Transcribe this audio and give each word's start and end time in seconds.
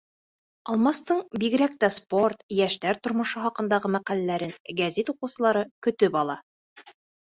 Алмастың 0.75 1.19
бигерәк 1.43 1.75
тә 1.83 1.89
спорт, 1.97 2.41
йәштәр 2.57 3.01
тормошо 3.09 3.43
хаҡындағы 3.45 3.93
мәҡәләләрен 3.99 4.57
гәзит 4.81 5.13
уҡыусылар 5.15 5.61
көтөп 5.89 6.19
ала. 6.23 6.43